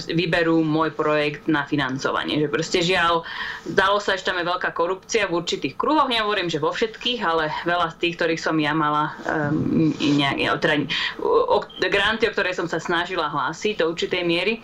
vyberú 0.07 0.63
môj 0.63 0.95
projekt 0.95 1.51
na 1.51 1.67
financovanie. 1.67 2.39
Že 2.47 2.49
proste 2.49 2.79
žiaľ, 2.83 3.27
zdalo 3.67 3.99
sa, 3.99 4.15
že 4.15 4.23
tam 4.23 4.39
je 4.39 4.47
veľká 4.47 4.71
korupcia 4.71 5.27
v 5.27 5.43
určitých 5.43 5.75
kruhoch, 5.75 6.07
nehovorím, 6.07 6.47
že 6.47 6.63
vo 6.63 6.71
všetkých, 6.71 7.21
ale 7.27 7.51
veľa 7.67 7.99
z 7.99 8.07
tých, 8.07 8.15
ktorých 8.21 8.41
som 8.43 8.57
ja 8.63 8.71
mala 8.71 9.19
um, 9.27 9.91
nejak, 9.99 10.63
teda, 10.63 10.87
granty, 11.91 12.31
o 12.31 12.35
ktoré 12.35 12.55
som 12.55 12.71
sa 12.71 12.79
snažila 12.79 13.27
hlásiť 13.27 13.83
do 13.83 13.91
určitej 13.91 14.23
miery. 14.23 14.63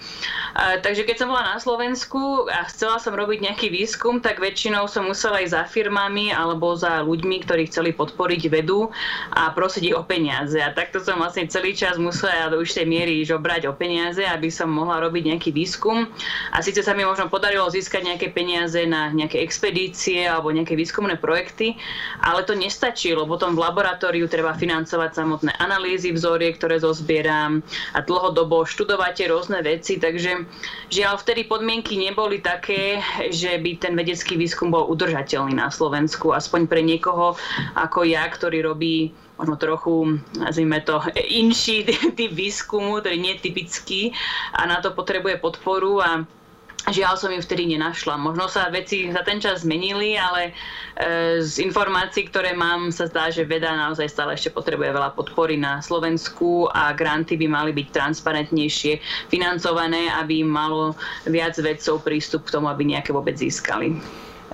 Uh, 0.54 0.78
takže 0.78 1.02
keď 1.02 1.26
som 1.26 1.28
bola 1.34 1.54
na 1.54 1.58
Slovensku 1.58 2.46
a 2.46 2.66
chcela 2.70 3.02
som 3.02 3.18
robiť 3.18 3.50
nejaký 3.50 3.68
výskum, 3.74 4.22
tak 4.22 4.38
väčšinou 4.38 4.86
som 4.86 5.10
musela 5.10 5.42
ísť 5.42 5.54
za 5.58 5.64
firmami 5.66 6.30
alebo 6.30 6.78
za 6.78 7.02
ľuďmi, 7.02 7.42
ktorí 7.42 7.63
ktorí 7.64 7.72
chceli 7.72 7.90
podporiť 7.96 8.42
vedu 8.52 8.92
a 9.32 9.48
prosiť 9.56 9.82
ich 9.88 9.96
o 9.96 10.04
peniaze. 10.04 10.60
A 10.60 10.76
takto 10.76 11.00
som 11.00 11.16
vlastne 11.16 11.48
celý 11.48 11.72
čas 11.72 11.96
musela 11.96 12.52
do 12.52 12.60
určitej 12.60 12.84
miery 12.84 13.24
žobrať 13.24 13.64
o 13.64 13.72
peniaze, 13.72 14.20
aby 14.20 14.52
som 14.52 14.68
mohla 14.68 15.00
robiť 15.00 15.32
nejaký 15.32 15.50
výskum. 15.56 16.04
A 16.52 16.60
síce 16.60 16.84
sa 16.84 16.92
mi 16.92 17.08
možno 17.08 17.32
podarilo 17.32 17.64
získať 17.72 18.04
nejaké 18.04 18.36
peniaze 18.36 18.76
na 18.84 19.08
nejaké 19.08 19.40
expedície 19.40 20.28
alebo 20.28 20.52
nejaké 20.52 20.76
výskumné 20.76 21.16
projekty, 21.16 21.80
ale 22.20 22.44
to 22.44 22.52
nestačí, 22.52 23.16
lebo 23.16 23.32
potom 23.32 23.56
v 23.56 23.64
laboratóriu 23.64 24.28
treba 24.28 24.52
financovať 24.52 25.10
samotné 25.16 25.52
analýzy 25.56 26.12
vzoriek, 26.12 26.60
ktoré 26.60 26.84
zozbieram 26.84 27.64
a 27.96 28.04
dlhodobo 28.04 28.68
študovať 28.68 29.12
tie 29.16 29.26
rôzne 29.32 29.58
veci, 29.64 29.96
takže 29.96 30.44
žiaľ 30.92 31.16
vtedy 31.16 31.48
podmienky 31.48 31.96
neboli 31.96 32.44
také, 32.44 33.00
že 33.32 33.56
by 33.56 33.80
ten 33.80 33.94
vedecký 33.96 34.36
výskum 34.36 34.68
bol 34.68 34.84
udržateľný 34.90 35.56
na 35.56 35.72
Slovensku, 35.72 36.34
aspoň 36.34 36.66
pre 36.66 36.82
niekoho, 36.82 37.38
ako 37.74 38.06
ja, 38.06 38.26
ktorý 38.26 38.64
robí 38.64 39.12
možno 39.34 39.58
trochu, 39.58 40.22
nazvime 40.38 40.78
to, 40.86 41.02
inší 41.16 41.84
typ 42.18 42.32
výskumu, 42.32 43.02
ktorý 43.02 43.18
nie 43.18 43.34
je 43.38 43.50
typický 43.50 44.00
a 44.54 44.66
na 44.66 44.78
to 44.78 44.94
potrebuje 44.94 45.42
podporu 45.42 45.98
a 45.98 46.10
Žiaľ 46.84 47.16
som 47.16 47.32
ju 47.32 47.40
vtedy 47.40 47.64
nenašla. 47.64 48.20
Možno 48.20 48.44
sa 48.44 48.68
veci 48.68 49.08
za 49.08 49.24
ten 49.24 49.40
čas 49.40 49.64
zmenili, 49.64 50.20
ale 50.20 50.52
e, 50.52 51.40
z 51.40 51.64
informácií, 51.64 52.28
ktoré 52.28 52.52
mám, 52.52 52.92
sa 52.92 53.08
zdá, 53.08 53.32
že 53.32 53.48
veda 53.48 53.72
naozaj 53.72 54.04
stále 54.12 54.36
ešte 54.36 54.52
potrebuje 54.52 54.92
veľa 54.92 55.16
podpory 55.16 55.56
na 55.56 55.80
Slovensku 55.80 56.68
a 56.76 56.92
granty 56.92 57.40
by 57.40 57.48
mali 57.48 57.72
byť 57.72 57.88
transparentnejšie 57.88 59.00
financované, 59.32 60.12
aby 60.12 60.44
malo 60.44 60.92
viac 61.24 61.56
vedcov 61.56 62.04
prístup 62.04 62.44
k 62.44 62.60
tomu, 62.60 62.68
aby 62.68 62.84
nejaké 62.84 63.16
vôbec 63.16 63.32
získali. 63.32 63.96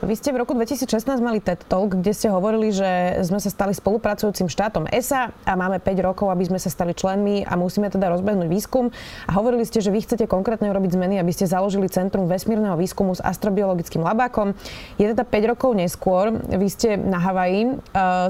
Vy 0.00 0.16
ste 0.16 0.32
v 0.32 0.40
roku 0.40 0.56
2016 0.56 1.20
mali 1.20 1.44
TED 1.44 1.60
Talk, 1.68 2.00
kde 2.00 2.16
ste 2.16 2.32
hovorili, 2.32 2.72
že 2.72 3.20
sme 3.20 3.36
sa 3.36 3.52
stali 3.52 3.76
spolupracujúcim 3.76 4.48
štátom 4.48 4.88
ESA 4.88 5.28
a 5.44 5.52
máme 5.60 5.76
5 5.76 5.92
rokov, 6.00 6.32
aby 6.32 6.48
sme 6.48 6.56
sa 6.56 6.72
stali 6.72 6.96
členmi 6.96 7.44
a 7.44 7.52
musíme 7.60 7.92
teda 7.92 8.08
rozbehnúť 8.08 8.48
výskum. 8.48 8.88
A 9.28 9.30
hovorili 9.36 9.68
ste, 9.68 9.84
že 9.84 9.92
vy 9.92 10.00
chcete 10.00 10.24
konkrétne 10.24 10.72
urobiť 10.72 10.96
zmeny, 10.96 11.20
aby 11.20 11.36
ste 11.36 11.44
založili 11.44 11.84
Centrum 11.92 12.32
vesmírneho 12.32 12.80
výskumu 12.80 13.12
s 13.12 13.20
astrobiologickým 13.20 14.00
labákom. 14.00 14.56
Je 14.96 15.04
teda 15.04 15.20
5 15.20 15.52
rokov 15.52 15.76
neskôr, 15.76 16.32
vy 16.48 16.68
ste 16.72 16.96
na 16.96 17.20
Havaji, 17.20 17.76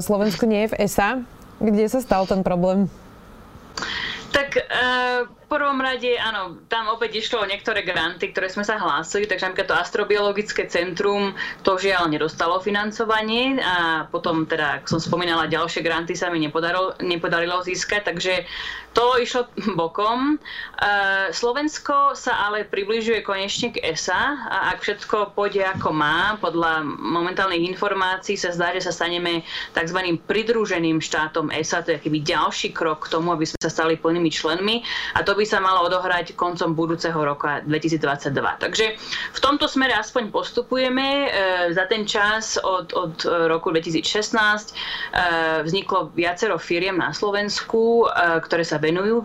Slovensko 0.03 0.51
nie 0.51 0.67
je 0.67 0.75
v 0.75 0.77
ESA. 0.83 1.23
Kde 1.63 1.87
sa 1.87 2.03
stal 2.03 2.27
ten 2.27 2.43
problém? 2.43 2.91
Tak 4.35 4.59
uh 4.59 5.40
prvom 5.51 5.83
rade, 5.83 6.15
áno, 6.15 6.63
tam 6.71 6.87
opäť 6.87 7.19
išlo 7.19 7.43
o 7.43 7.49
niektoré 7.49 7.83
granty, 7.83 8.31
ktoré 8.31 8.47
sme 8.47 8.63
sa 8.63 8.79
hlásili, 8.79 9.27
takže 9.27 9.51
napríklad 9.51 9.67
to 9.67 9.75
astrobiologické 9.75 10.71
centrum 10.71 11.35
to 11.67 11.75
žiaľ 11.75 12.07
nedostalo 12.07 12.63
financovanie 12.63 13.59
a 13.59 14.07
potom 14.07 14.47
teda, 14.47 14.79
ak 14.79 14.87
som 14.87 15.03
spomínala, 15.03 15.51
ďalšie 15.51 15.83
granty 15.83 16.15
sa 16.15 16.31
mi 16.31 16.39
nepodarilo, 16.39 16.95
nepodarilo 17.03 17.59
získať, 17.67 18.07
takže 18.07 18.47
to 18.93 19.15
išlo 19.19 19.47
bokom. 19.79 20.35
E, 20.35 20.37
Slovensko 21.31 22.15
sa 22.15 22.47
ale 22.47 22.67
približuje 22.67 23.23
konečne 23.23 23.71
k 23.71 23.79
ESA 23.81 24.47
a 24.51 24.57
ak 24.75 24.83
všetko 24.83 25.31
pôjde 25.35 25.63
ako 25.63 25.95
má, 25.95 26.35
podľa 26.43 26.83
momentálnych 26.99 27.63
informácií 27.71 28.35
sa 28.35 28.51
zdá, 28.51 28.75
že 28.75 28.83
sa 28.83 28.91
staneme 28.91 29.47
tzv. 29.71 29.99
pridruženým 30.27 30.99
štátom 30.99 31.49
ESA, 31.55 31.83
to 31.87 31.95
je 31.95 31.99
akýby 32.03 32.19
ďalší 32.23 32.75
krok 32.75 33.07
k 33.07 33.15
tomu, 33.15 33.31
aby 33.31 33.47
sme 33.47 33.59
sa 33.63 33.71
stali 33.71 33.95
plnými 33.95 34.27
členmi 34.27 34.83
a 35.15 35.23
to 35.23 35.35
by 35.35 35.47
sa 35.47 35.63
malo 35.63 35.87
odohrať 35.87 36.35
koncom 36.35 36.75
budúceho 36.75 37.17
roka 37.17 37.63
2022. 37.63 38.31
Takže 38.59 38.85
v 39.31 39.39
tomto 39.39 39.71
smere 39.71 39.95
aspoň 39.95 40.29
postupujeme. 40.35 41.07
E, 41.07 41.27
za 41.71 41.87
ten 41.87 42.03
čas 42.03 42.59
od, 42.59 42.91
od 42.91 43.15
roku 43.47 43.71
2016 43.71 44.03
e, 44.03 44.73
vzniklo 45.63 46.11
viacero 46.11 46.59
firiem 46.59 46.99
na 46.99 47.15
Slovensku, 47.15 48.09
ktoré 48.43 48.63
sa 48.67 48.80
venujú 48.83 49.23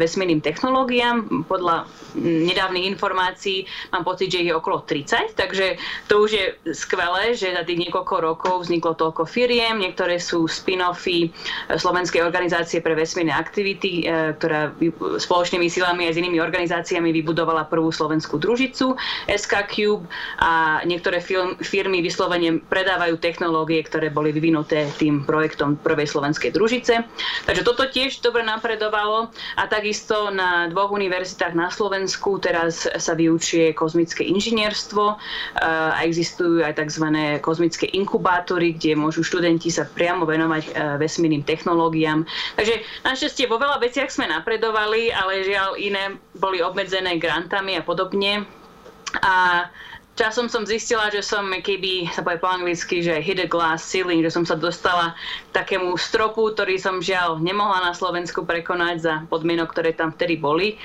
vesmírnym 0.00 0.40
technológiám. 0.40 1.46
Podľa 1.46 1.86
nedávnych 2.18 2.88
informácií 2.90 3.68
mám 3.94 4.02
pocit, 4.02 4.32
že 4.32 4.42
je 4.42 4.56
okolo 4.56 4.82
30, 4.88 5.36
takže 5.36 5.76
to 6.08 6.24
už 6.24 6.30
je 6.32 6.46
skvelé, 6.74 7.36
že 7.36 7.54
za 7.54 7.62
tých 7.62 7.86
niekoľko 7.86 8.14
rokov 8.24 8.54
vzniklo 8.64 8.96
toľko 8.96 9.28
firiem. 9.28 9.78
Niektoré 9.78 10.16
sú 10.16 10.48
spin-offy 10.48 11.28
Slovenskej 11.68 12.24
organizácie 12.24 12.80
pre 12.80 12.96
vesmírne 12.96 13.36
aktivity, 13.36 14.08
ktorá 14.40 14.72
spoločne 15.20 15.42
spoločnými 15.42 15.66
silami 15.66 16.06
aj 16.06 16.14
s 16.14 16.20
inými 16.22 16.38
organizáciami 16.38 17.10
vybudovala 17.10 17.66
prvú 17.66 17.90
slovenskú 17.90 18.38
družicu 18.38 18.94
SK 19.26 19.66
Cube 19.74 20.06
a 20.38 20.78
niektoré 20.86 21.18
firmy 21.58 21.98
vyslovene 21.98 22.62
predávajú 22.62 23.18
technológie, 23.18 23.82
ktoré 23.82 24.14
boli 24.14 24.30
vyvinuté 24.30 24.86
tým 25.02 25.26
projektom 25.26 25.82
prvej 25.82 26.06
slovenskej 26.06 26.54
družice. 26.54 27.02
Takže 27.42 27.66
toto 27.66 27.90
tiež 27.90 28.22
dobre 28.22 28.46
napredovalo 28.46 28.91
a 28.92 29.62
takisto 29.66 30.28
na 30.28 30.68
dvoch 30.68 30.92
univerzitách 30.92 31.56
na 31.56 31.72
Slovensku 31.72 32.36
teraz 32.38 32.84
sa 32.84 33.12
vyučuje 33.16 33.72
kozmické 33.72 34.28
inžinierstvo 34.28 35.16
a 35.62 36.00
existujú 36.04 36.60
aj 36.60 36.76
tzv. 36.76 37.06
kozmické 37.40 37.88
inkubátory, 37.96 38.76
kde 38.76 38.98
môžu 38.98 39.24
študenti 39.24 39.72
sa 39.72 39.88
priamo 39.88 40.28
venovať 40.28 40.62
e, 40.68 40.70
vesmírnym 41.00 41.42
technológiám. 41.46 42.28
Takže 42.60 42.84
našťastie 43.06 43.48
vo 43.48 43.56
veľa 43.56 43.80
veciach 43.80 44.12
sme 44.12 44.28
napredovali, 44.28 45.08
ale 45.10 45.46
žiaľ 45.46 45.80
iné 45.80 46.20
boli 46.36 46.60
obmedzené 46.60 47.16
grantami 47.16 47.78
a 47.78 47.82
podobne. 47.82 48.44
A 49.20 49.66
časom 50.14 50.48
som 50.48 50.68
zistila, 50.68 51.08
že 51.08 51.24
som 51.24 51.48
keby, 51.48 52.12
sa 52.12 52.20
povie 52.20 52.40
po 52.40 52.48
anglicky, 52.48 53.00
že 53.00 53.22
hit 53.22 53.40
a 53.40 53.48
glass 53.48 53.84
ceiling, 53.84 54.20
že 54.20 54.32
som 54.32 54.44
sa 54.44 54.56
dostala 54.58 55.16
k 55.50 55.50
takému 55.56 55.96
stropu, 55.96 56.52
ktorý 56.52 56.76
som 56.76 57.00
žiaľ 57.00 57.40
nemohla 57.40 57.80
na 57.80 57.92
Slovensku 57.96 58.44
prekonať 58.44 58.96
za 59.00 59.14
podmienok, 59.32 59.72
ktoré 59.72 59.96
tam 59.96 60.12
vtedy 60.12 60.36
boli. 60.36 60.76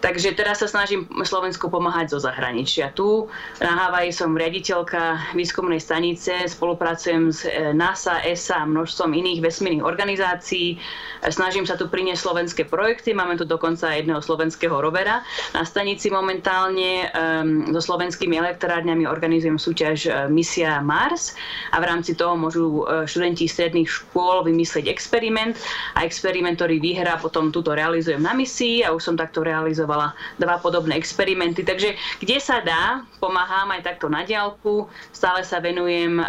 Takže 0.00 0.32
teraz 0.32 0.64
sa 0.64 0.68
snažím 0.68 1.04
Slovensku 1.22 1.68
pomáhať 1.68 2.16
zo 2.16 2.18
zahraničia. 2.24 2.92
Tu 2.96 3.28
na 3.60 3.72
Havaji 3.86 4.16
som 4.16 4.32
riaditeľka 4.32 5.36
výskumnej 5.36 5.76
stanice, 5.76 6.48
spolupracujem 6.48 7.28
s 7.28 7.44
e, 7.44 7.76
NASA, 7.76 8.24
ESA 8.24 8.64
a 8.64 8.68
množstvom 8.68 9.12
iných 9.12 9.44
vesmírnych 9.44 9.84
organizácií. 9.84 10.80
Snažím 11.28 11.68
sa 11.68 11.76
tu 11.76 11.84
priniesť 11.84 12.24
slovenské 12.24 12.62
projekty. 12.64 13.12
Máme 13.12 13.36
tu 13.36 13.44
dokonca 13.44 13.92
jedného 13.92 14.24
slovenského 14.24 14.72
rovera 14.72 15.20
na 15.52 15.68
stanici 15.68 16.08
momentálne. 16.08 17.12
Um, 17.12 17.68
so 17.76 17.92
slovenskými 17.92 18.40
elektrárňami 18.40 19.04
organizujem 19.04 19.60
súťaž 19.60 19.98
e, 20.08 20.10
Misia 20.32 20.80
Mars 20.80 21.36
a 21.76 21.82
v 21.82 21.88
rámci 21.92 22.16
toho 22.16 22.40
môžu 22.40 22.88
e, 22.88 23.04
študenti 23.04 23.44
stredných 23.44 23.88
škôl 23.88 24.48
vymyslieť 24.48 24.88
experiment 24.88 25.60
a 25.98 26.08
experiment, 26.08 26.56
ktorý 26.56 26.80
vyhrá, 26.80 27.20
potom 27.20 27.52
túto 27.52 27.76
realizujem 27.76 28.22
na 28.22 28.32
misii 28.32 28.86
a 28.86 28.96
už 28.96 29.02
som 29.02 29.14
takto 29.18 29.44
realizoval 29.44 29.89
realizovala 29.90 30.14
dva 30.38 30.56
podobné 30.62 30.94
experimenty. 30.94 31.66
Takže 31.66 31.98
kde 32.22 32.36
sa 32.38 32.62
dá, 32.62 33.02
pomáham 33.18 33.74
aj 33.74 33.82
takto 33.82 34.06
na 34.06 34.22
diálku. 34.22 34.86
Stále 35.10 35.42
sa 35.42 35.58
venujem 35.58 36.22
e, 36.22 36.24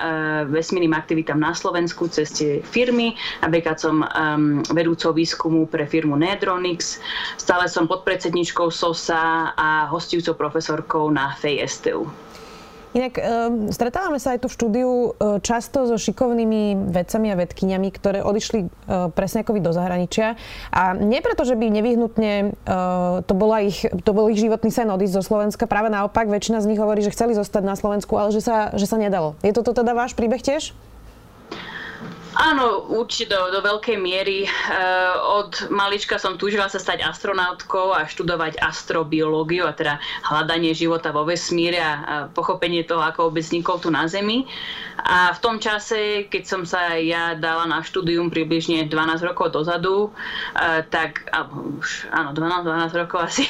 vesmírnym 0.49 0.97
aktivitám 0.97 1.37
na 1.37 1.53
Slovensku 1.53 2.09
cez 2.09 2.33
tie 2.33 2.65
firmy. 2.65 3.13
Napríklad 3.45 3.77
som 3.77 4.01
um, 4.01 4.65
vedúcou 4.73 5.13
výskumu 5.13 5.69
pre 5.69 5.85
firmu 5.85 6.17
Nedronix. 6.17 6.97
Stále 7.37 7.69
som 7.69 7.85
podpredsedničkou 7.85 8.73
SOSA 8.73 9.53
a 9.53 9.85
hostujúcou 9.87 10.33
profesorkou 10.33 11.13
na 11.13 11.37
FEI 11.37 11.61
STU. 11.69 12.09
Inak 12.91 13.13
e, 13.15 13.21
stretávame 13.71 14.19
sa 14.19 14.35
aj 14.35 14.43
tu 14.43 14.47
v 14.51 14.55
štúdiu 14.59 14.91
e, 14.91 15.09
často 15.39 15.87
so 15.87 15.95
šikovnými 15.95 16.91
vedcami 16.91 17.27
a 17.31 17.39
vedkyňami, 17.39 17.87
ktoré 17.87 18.19
odišli 18.19 18.59
e, 18.63 18.67
presne 19.15 19.47
ako 19.47 19.55
vy 19.55 19.61
do 19.63 19.71
zahraničia. 19.71 20.35
A 20.75 20.91
nie 20.99 21.23
preto, 21.23 21.47
že 21.47 21.55
by 21.55 21.71
nevyhnutne 21.71 22.31
e, 22.43 22.73
to, 23.23 23.33
bola 23.33 23.63
ich, 23.63 23.87
to 24.03 24.11
bol 24.11 24.27
ich 24.27 24.43
životný 24.43 24.75
sen 24.75 24.91
odísť 24.91 25.23
zo 25.23 25.23
Slovenska. 25.23 25.71
Práve 25.71 25.87
naopak, 25.87 26.27
väčšina 26.27 26.59
z 26.59 26.67
nich 26.67 26.79
hovorí, 26.83 26.99
že 26.99 27.15
chceli 27.15 27.31
zostať 27.31 27.63
na 27.63 27.79
Slovensku, 27.79 28.11
ale 28.19 28.35
že 28.35 28.43
sa, 28.43 28.75
že 28.75 28.83
sa 28.83 28.99
nedalo. 28.99 29.39
Je 29.39 29.55
toto 29.55 29.71
teda 29.71 29.95
váš 29.95 30.11
príbeh 30.11 30.43
tiež? 30.43 30.75
Áno, 32.31 32.87
určite 32.87 33.35
do, 33.35 33.51
do 33.51 33.59
veľkej 33.59 33.99
miery. 33.99 34.47
E, 34.47 34.49
od 35.19 35.67
malička 35.67 36.15
som 36.15 36.39
túžila 36.39 36.71
sa 36.71 36.79
stať 36.79 37.03
astronautkou 37.03 37.91
a 37.91 38.07
študovať 38.07 38.55
astrobiológiu, 38.63 39.67
a 39.67 39.75
teda 39.75 39.99
hľadanie 40.23 40.71
života 40.71 41.11
vo 41.11 41.27
vesmíre 41.27 41.75
a, 41.75 41.91
a 41.91 42.15
pochopenie 42.31 42.87
toho, 42.87 43.03
ako 43.03 43.27
vôbec 43.27 43.43
vznikol 43.43 43.83
tu 43.83 43.91
na 43.91 44.07
Zemi. 44.07 44.47
A 45.01 45.33
v 45.33 45.39
tom 45.43 45.57
čase, 45.57 46.29
keď 46.29 46.43
som 46.45 46.61
sa 46.63 46.95
ja 46.95 47.33
dala 47.33 47.65
na 47.65 47.81
štúdium 47.81 48.29
približne 48.29 48.85
12 48.85 49.27
rokov 49.27 49.49
dozadu, 49.51 50.13
uh, 50.13 50.85
tak, 50.93 51.25
alebo 51.33 51.81
už, 51.81 52.05
áno, 52.13 52.37
12, 52.37 52.69
12 52.69 53.01
rokov 53.01 53.19
asi, 53.25 53.43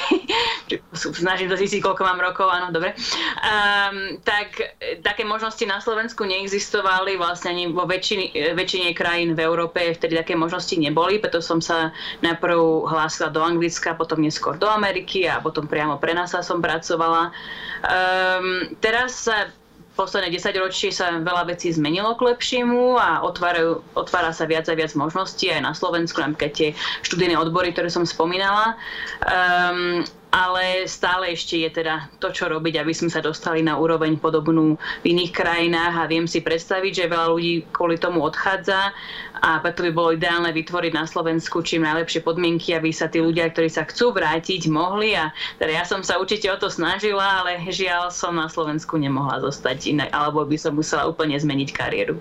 snažím 1.22 1.52
sa 1.52 1.60
zistiť, 1.60 1.84
koľko 1.84 2.02
mám 2.08 2.24
rokov, 2.24 2.48
áno, 2.48 2.72
dobre, 2.72 2.96
um, 2.96 4.16
tak 4.24 4.74
také 5.04 5.28
možnosti 5.28 5.62
na 5.68 5.76
Slovensku 5.84 6.24
neexistovali, 6.24 7.20
vlastne 7.20 7.52
ani 7.52 7.68
vo 7.68 7.84
väčšine, 7.84 8.56
väčšine 8.56 8.71
krajín 8.96 9.34
v 9.36 9.44
Európe 9.44 9.80
vtedy 9.92 10.16
také 10.16 10.34
možnosti 10.38 10.72
neboli, 10.76 11.20
preto 11.20 11.44
som 11.44 11.60
sa 11.60 11.92
najprv 12.24 12.88
hlásila 12.88 13.28
do 13.28 13.42
Anglicka, 13.42 13.98
potom 13.98 14.22
neskôr 14.22 14.56
do 14.56 14.68
Ameriky 14.70 15.28
a 15.28 15.42
potom 15.42 15.68
priamo 15.68 16.00
pre 16.00 16.16
nás 16.16 16.32
som 16.32 16.64
pracovala. 16.64 17.34
Um, 17.82 18.72
teraz 18.80 19.28
sa 19.28 19.50
posledné 19.92 20.32
10 20.32 20.64
ročí 20.64 20.88
sa 20.88 21.20
veľa 21.20 21.52
vecí 21.52 21.68
zmenilo 21.68 22.16
k 22.16 22.32
lepšiemu 22.32 22.96
a 22.96 23.20
otvárajú, 23.28 23.84
otvára 23.92 24.32
sa 24.32 24.48
viac 24.48 24.64
a 24.72 24.74
viac 24.74 24.96
možností 24.96 25.52
aj 25.52 25.60
na 25.60 25.72
Slovensku, 25.76 26.16
napríklad 26.16 26.52
tie 26.56 26.68
študijné 27.04 27.36
odbory, 27.36 27.76
ktoré 27.76 27.92
som 27.92 28.08
spomínala. 28.08 28.80
Um, 29.28 30.04
ale 30.32 30.88
stále 30.88 31.36
ešte 31.36 31.60
je 31.60 31.68
teda 31.68 32.08
to, 32.16 32.32
čo 32.32 32.48
robiť, 32.48 32.80
aby 32.80 32.96
sme 32.96 33.12
sa 33.12 33.20
dostali 33.20 33.60
na 33.60 33.76
úroveň 33.76 34.16
podobnú 34.16 34.80
v 35.04 35.12
iných 35.12 35.32
krajinách. 35.36 35.94
A 36.00 36.08
viem 36.08 36.24
si 36.24 36.40
predstaviť, 36.40 37.04
že 37.04 37.12
veľa 37.12 37.36
ľudí 37.36 37.68
kvôli 37.68 38.00
tomu 38.00 38.24
odchádza. 38.24 38.96
A 39.44 39.60
preto 39.60 39.84
by 39.84 39.92
bolo 39.92 40.16
ideálne 40.16 40.48
vytvoriť 40.56 40.92
na 40.96 41.04
Slovensku 41.04 41.60
čím 41.60 41.84
najlepšie 41.84 42.24
podmienky, 42.24 42.72
aby 42.72 42.88
sa 42.96 43.12
tí 43.12 43.20
ľudia, 43.20 43.52
ktorí 43.52 43.68
sa 43.68 43.84
chcú 43.84 44.16
vrátiť, 44.16 44.72
mohli. 44.72 45.12
A 45.12 45.36
teda 45.60 45.72
ja 45.76 45.84
som 45.84 46.00
sa 46.00 46.16
určite 46.16 46.48
o 46.48 46.56
to 46.56 46.72
snažila, 46.72 47.44
ale 47.44 47.60
žiaľ 47.68 48.08
som 48.08 48.32
na 48.32 48.48
Slovensku 48.48 48.96
nemohla 48.96 49.44
zostať 49.44 49.92
inak, 49.92 50.08
alebo 50.16 50.48
by 50.48 50.56
som 50.56 50.72
musela 50.72 51.04
úplne 51.04 51.36
zmeniť 51.36 51.68
kariéru. 51.76 52.16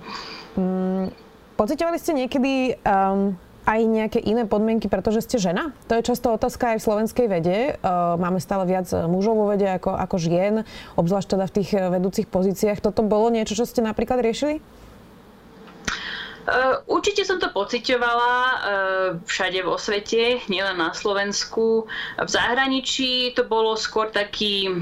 Mm, 0.59 1.15
pocitovali 1.55 1.95
ste 1.95 2.11
niekedy 2.11 2.75
um 2.83 3.39
aj 3.65 3.79
nejaké 3.85 4.19
iné 4.21 4.49
podmienky, 4.49 4.89
pretože 4.89 5.25
ste 5.25 5.37
žena? 5.37 5.73
To 5.85 5.97
je 5.97 6.07
často 6.07 6.33
otázka 6.33 6.75
aj 6.75 6.77
v 6.81 6.85
slovenskej 6.85 7.27
vede. 7.29 7.57
E, 7.57 7.73
máme 8.17 8.41
stále 8.41 8.65
viac 8.65 8.89
mužov 9.05 9.37
vo 9.37 9.45
vede 9.53 9.69
ako, 9.69 9.93
ako 9.93 10.15
žien, 10.17 10.65
obzvlášť 10.97 11.37
teda 11.37 11.45
v 11.45 11.55
tých 11.61 11.69
e, 11.77 11.79
vedúcich 11.93 12.27
pozíciách. 12.27 12.81
Toto 12.81 13.05
bolo 13.05 13.29
niečo, 13.29 13.53
čo 13.53 13.69
ste 13.69 13.85
napríklad 13.85 14.21
riešili? 14.25 14.59
Uh, 16.41 16.81
určite 16.89 17.21
som 17.21 17.37
to 17.37 17.53
pocitovala 17.53 18.33
uh, 18.33 18.57
všade 19.29 19.61
vo 19.61 19.77
svete, 19.77 20.41
nielen 20.49 20.73
na 20.73 20.89
Slovensku. 20.89 21.85
V 22.17 22.29
zahraničí 22.29 23.37
to 23.37 23.45
bolo 23.45 23.77
skôr 23.77 24.09
taký 24.09 24.81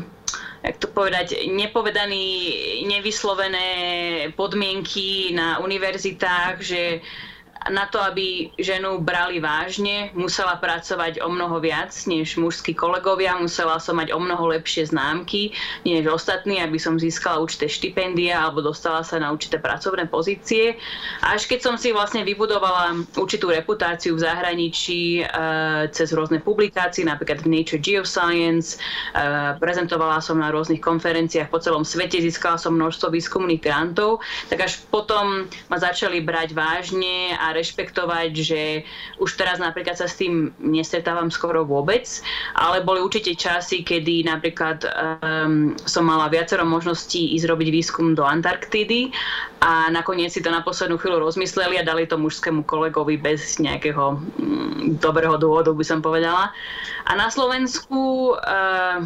jak 0.63 0.75
to 0.75 0.87
povedať, 0.91 1.47
nepovedaný, 1.47 2.51
nevyslovené 2.83 3.69
podmienky 4.35 5.31
na 5.31 5.63
univerzitách, 5.63 6.59
že 6.59 6.99
na 7.67 7.85
to, 7.91 7.99
aby 7.99 8.55
ženu 8.55 9.03
brali 9.03 9.43
vážne, 9.43 10.15
musela 10.15 10.55
pracovať 10.55 11.19
o 11.19 11.27
mnoho 11.27 11.59
viac 11.59 11.91
než 12.07 12.39
mužskí 12.39 12.71
kolegovia, 12.71 13.35
musela 13.35 13.75
som 13.83 13.99
mať 13.99 14.15
o 14.15 14.19
mnoho 14.23 14.55
lepšie 14.55 14.87
známky 14.87 15.51
než 15.83 16.07
ostatní, 16.07 16.63
aby 16.63 16.79
som 16.79 16.95
získala 16.95 17.43
určité 17.43 17.67
štipendia 17.67 18.39
alebo 18.39 18.63
dostala 18.63 19.03
sa 19.03 19.19
na 19.19 19.35
určité 19.35 19.59
pracovné 19.59 20.07
pozície. 20.07 20.79
Až 21.19 21.51
keď 21.51 21.59
som 21.59 21.75
si 21.75 21.91
vlastne 21.91 22.23
vybudovala 22.23 22.95
určitú 23.19 23.51
reputáciu 23.51 24.15
v 24.15 24.23
zahraničí 24.23 25.01
e, 25.19 25.23
cez 25.91 26.15
rôzne 26.15 26.39
publikácie, 26.39 27.03
napríklad 27.03 27.43
v 27.43 27.51
Nature 27.59 27.83
Geoscience, 27.83 28.79
e, 28.79 29.57
prezentovala 29.59 30.23
som 30.23 30.39
na 30.39 30.47
rôznych 30.47 30.79
konferenciách 30.79 31.51
po 31.51 31.59
celom 31.59 31.83
svete, 31.83 32.23
získala 32.23 32.55
som 32.55 32.71
množstvo 32.79 33.11
výskumných 33.11 33.59
grantov, 33.59 34.23
tak 34.47 34.63
až 34.63 34.79
potom 34.87 35.43
ma 35.67 35.77
začali 35.77 36.23
brať 36.23 36.55
vážne 36.55 37.35
a 37.35 37.48
rešpektovať, 37.53 38.31
že 38.33 38.61
už 39.17 39.29
teraz 39.35 39.57
napríklad 39.57 39.97
sa 39.97 40.07
s 40.07 40.19
tým 40.19 40.53
nestretávam 40.59 41.29
skoro 41.29 41.65
vôbec, 41.65 42.05
ale 42.55 42.81
boli 42.81 43.03
určite 43.03 43.35
časy, 43.35 43.83
kedy 43.83 44.25
napríklad 44.27 44.85
um, 44.85 45.73
som 45.83 46.07
mala 46.07 46.31
viacero 46.31 46.63
možností 46.63 47.35
ísť 47.35 47.45
robiť 47.49 47.69
výskum 47.69 48.13
do 48.13 48.23
Antarktidy 48.25 49.11
a 49.59 49.91
nakoniec 49.91 50.31
si 50.33 50.41
to 50.43 50.49
na 50.49 50.63
poslednú 50.63 50.97
chvíľu 50.97 51.29
rozmysleli 51.29 51.79
a 51.79 51.87
dali 51.87 52.07
to 52.07 52.15
mužskému 52.15 52.63
kolegovi 52.63 53.19
bez 53.19 53.59
nejakého 53.59 54.17
um, 54.17 54.95
dobrého 54.97 55.35
dôvodu, 55.37 55.75
by 55.75 55.85
som 55.85 55.99
povedala. 55.99 56.51
A 57.09 57.11
na 57.17 57.27
Slovensku 57.27 58.33
uh, 58.37 59.03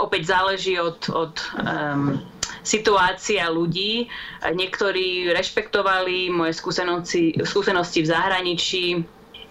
opäť 0.00 0.32
záleží 0.32 0.80
od, 0.80 0.98
od 1.12 1.34
um, 1.60 2.22
situácia 2.62 3.48
ľudí. 3.48 4.08
Niektorí 4.42 5.32
rešpektovali 5.32 6.32
moje 6.32 6.56
skúsenosti, 6.56 7.36
skúsenosti 7.44 8.04
v 8.04 8.10
zahraničí, 8.10 8.84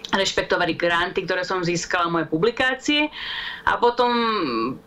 rešpektovali 0.10 0.74
granty, 0.74 1.22
ktoré 1.26 1.46
som 1.46 1.62
získala, 1.62 2.10
moje 2.10 2.26
publikácie. 2.26 3.14
A 3.70 3.78
potom 3.78 4.10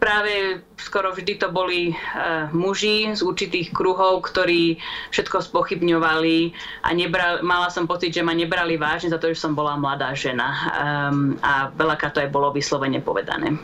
práve 0.02 0.66
skoro 0.74 1.14
vždy 1.14 1.38
to 1.38 1.48
boli 1.54 1.94
uh, 1.94 2.50
muži 2.50 3.14
z 3.14 3.22
určitých 3.22 3.70
kruhov, 3.70 4.26
ktorí 4.26 4.82
všetko 5.14 5.46
spochybňovali 5.46 6.38
a 6.82 6.88
nebral, 6.90 7.46
mala 7.46 7.70
som 7.70 7.86
pocit, 7.86 8.10
že 8.10 8.26
ma 8.26 8.34
nebrali 8.34 8.74
vážne 8.74 9.14
za 9.14 9.22
to, 9.22 9.30
že 9.30 9.38
som 9.38 9.54
bola 9.54 9.78
mladá 9.78 10.10
žena. 10.18 10.48
Um, 10.74 11.38
a 11.38 11.70
veľakrát 11.70 12.18
to 12.18 12.22
aj 12.22 12.30
bolo 12.34 12.50
vyslovene 12.50 12.98
povedané. 12.98 13.54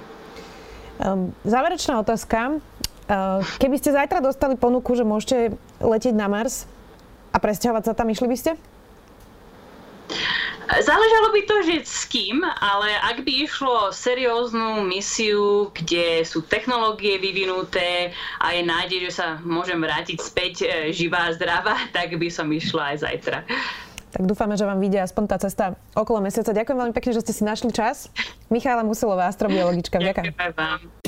Um, 1.02 1.34
záverečná 1.42 1.98
otázka. 2.02 2.62
Eh, 3.08 3.40
keby 3.56 3.80
ste 3.80 3.96
zajtra 3.96 4.20
dostali 4.20 4.52
ponuku, 4.52 4.92
že 4.92 5.00
môžete 5.00 5.56
letieť 5.80 6.12
na 6.12 6.28
Mars 6.28 6.68
a 7.32 7.40
presťahovať 7.40 7.82
sa 7.88 7.96
tam, 7.96 8.12
išli 8.12 8.28
by 8.28 8.36
ste? 8.36 8.52
Záležalo 10.68 11.32
by 11.32 11.40
to, 11.48 11.56
že 11.64 11.74
s 11.88 12.04
kým, 12.04 12.44
ale 12.44 12.92
ak 13.00 13.24
by 13.24 13.48
išlo 13.48 13.88
serióznu 13.88 14.84
misiu, 14.84 15.72
kde 15.72 16.20
sú 16.28 16.44
technológie 16.44 17.16
vyvinuté 17.16 18.12
a 18.36 18.52
je 18.52 18.60
nádej, 18.68 19.08
že 19.08 19.24
sa 19.24 19.40
môžem 19.40 19.80
vrátiť 19.80 20.20
späť 20.20 20.54
eh, 20.68 20.92
živá 20.92 21.32
a 21.32 21.34
zdravá, 21.34 21.80
tak 21.96 22.12
by 22.12 22.28
som 22.28 22.44
išla 22.52 22.92
aj 22.92 23.08
zajtra. 23.08 23.38
Tak 24.08 24.24
dúfame, 24.24 24.56
že 24.60 24.68
vám 24.68 24.84
vyjde 24.84 25.08
aspoň 25.08 25.24
tá 25.32 25.36
cesta 25.40 25.64
okolo 25.96 26.20
mesiaca. 26.20 26.52
Ďakujem 26.52 26.76
veľmi 26.76 26.96
pekne, 26.96 27.12
že 27.16 27.24
ste 27.24 27.32
si 27.32 27.42
našli 27.44 27.72
čas. 27.72 28.12
Michála 28.52 28.84
Musilová, 28.84 29.32
astrobiologička. 29.32 29.96
Ďakujem. 29.96 30.36
Ďakujem 30.36 30.52
vám. 30.52 31.07